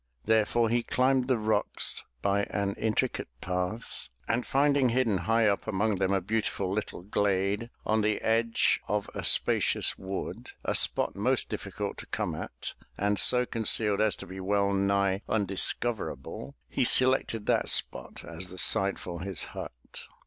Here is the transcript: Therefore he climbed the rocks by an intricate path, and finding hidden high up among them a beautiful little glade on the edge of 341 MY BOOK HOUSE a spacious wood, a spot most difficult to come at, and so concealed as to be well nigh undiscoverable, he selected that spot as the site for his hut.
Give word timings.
Therefore 0.25 0.67
he 0.69 0.81
climbed 0.81 1.27
the 1.27 1.37
rocks 1.37 2.03
by 2.23 2.45
an 2.45 2.73
intricate 2.73 3.27
path, 3.39 4.09
and 4.27 4.47
finding 4.47 4.89
hidden 4.89 5.17
high 5.29 5.45
up 5.47 5.67
among 5.67 5.97
them 5.97 6.11
a 6.11 6.19
beautiful 6.19 6.71
little 6.71 7.03
glade 7.03 7.69
on 7.85 8.01
the 8.01 8.19
edge 8.21 8.81
of 8.87 9.05
341 9.13 9.13
MY 9.13 9.13
BOOK 9.13 9.13
HOUSE 9.13 9.21
a 9.21 9.29
spacious 9.29 9.97
wood, 9.99 10.49
a 10.63 10.73
spot 10.73 11.15
most 11.15 11.49
difficult 11.49 11.97
to 11.99 12.07
come 12.07 12.33
at, 12.33 12.73
and 12.97 13.19
so 13.19 13.45
concealed 13.45 14.01
as 14.01 14.15
to 14.15 14.25
be 14.25 14.39
well 14.39 14.73
nigh 14.73 15.21
undiscoverable, 15.29 16.55
he 16.67 16.83
selected 16.83 17.45
that 17.45 17.69
spot 17.69 18.23
as 18.25 18.47
the 18.47 18.57
site 18.57 18.97
for 18.97 19.21
his 19.21 19.43
hut. 19.53 20.05